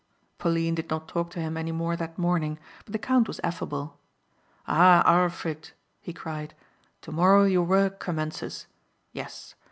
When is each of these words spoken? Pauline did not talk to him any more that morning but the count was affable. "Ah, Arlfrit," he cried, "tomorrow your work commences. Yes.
Pauline 0.39 0.73
did 0.73 0.89
not 0.89 1.07
talk 1.07 1.29
to 1.29 1.39
him 1.39 1.55
any 1.55 1.71
more 1.71 1.95
that 1.95 2.17
morning 2.17 2.57
but 2.85 2.91
the 2.93 2.97
count 2.97 3.27
was 3.27 3.39
affable. 3.43 3.99
"Ah, 4.67 5.03
Arlfrit," 5.05 5.73
he 5.99 6.11
cried, 6.11 6.55
"tomorrow 7.01 7.43
your 7.43 7.61
work 7.65 7.99
commences. 7.99 8.65
Yes. 9.13 9.53